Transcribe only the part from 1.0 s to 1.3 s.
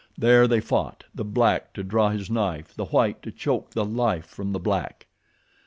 the